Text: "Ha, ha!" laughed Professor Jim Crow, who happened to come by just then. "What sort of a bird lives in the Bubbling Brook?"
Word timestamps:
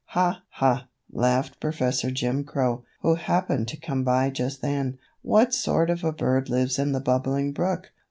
"Ha, 0.17 0.41
ha!" 0.49 0.87
laughed 1.11 1.59
Professor 1.59 2.09
Jim 2.09 2.43
Crow, 2.43 2.83
who 3.03 3.13
happened 3.13 3.67
to 3.67 3.77
come 3.77 4.03
by 4.03 4.31
just 4.31 4.63
then. 4.63 4.97
"What 5.21 5.53
sort 5.53 5.91
of 5.91 6.03
a 6.03 6.11
bird 6.11 6.49
lives 6.49 6.79
in 6.79 6.91
the 6.91 6.99
Bubbling 6.99 7.51
Brook?" 7.51 7.91